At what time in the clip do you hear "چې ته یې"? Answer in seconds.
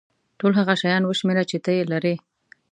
1.49-1.83